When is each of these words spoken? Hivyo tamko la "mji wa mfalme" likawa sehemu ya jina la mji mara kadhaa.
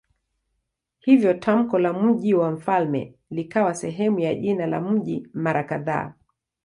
Hivyo 0.99 1.33
tamko 1.33 1.79
la 1.79 1.93
"mji 1.93 2.33
wa 2.33 2.51
mfalme" 2.51 3.13
likawa 3.29 3.73
sehemu 3.75 4.19
ya 4.19 4.35
jina 4.35 4.65
la 4.67 4.81
mji 4.81 5.27
mara 5.33 5.63
kadhaa. 5.63 6.13